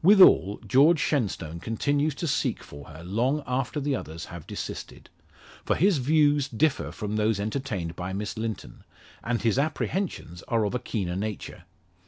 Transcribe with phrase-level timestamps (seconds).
[0.00, 5.10] Withal, George Shenstone continues to seek for her long after the others have desisted.
[5.64, 8.84] For his views differ from those entertained by Miss Linton,
[9.24, 11.64] and his apprehensions are of a keener nature.